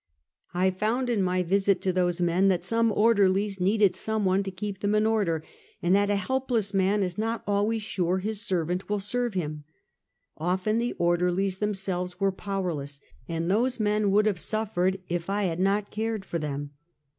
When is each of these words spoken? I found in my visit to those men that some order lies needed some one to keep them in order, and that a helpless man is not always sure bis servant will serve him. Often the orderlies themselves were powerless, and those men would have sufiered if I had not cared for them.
I 0.55 0.71
found 0.71 1.11
in 1.11 1.21
my 1.21 1.43
visit 1.43 1.79
to 1.81 1.93
those 1.93 2.19
men 2.19 2.47
that 2.47 2.63
some 2.63 2.91
order 2.91 3.29
lies 3.29 3.59
needed 3.59 3.95
some 3.95 4.25
one 4.25 4.41
to 4.41 4.49
keep 4.49 4.79
them 4.79 4.95
in 4.95 5.05
order, 5.05 5.43
and 5.79 5.93
that 5.93 6.09
a 6.09 6.15
helpless 6.15 6.73
man 6.73 7.03
is 7.03 7.19
not 7.19 7.43
always 7.45 7.83
sure 7.83 8.17
bis 8.21 8.41
servant 8.41 8.89
will 8.89 8.99
serve 8.99 9.35
him. 9.35 9.63
Often 10.39 10.79
the 10.79 10.93
orderlies 10.93 11.59
themselves 11.59 12.19
were 12.19 12.31
powerless, 12.31 12.99
and 13.29 13.51
those 13.51 13.79
men 13.79 14.09
would 14.09 14.25
have 14.25 14.39
sufiered 14.39 14.99
if 15.07 15.29
I 15.29 15.43
had 15.43 15.59
not 15.59 15.91
cared 15.91 16.25
for 16.25 16.39
them. 16.39 16.71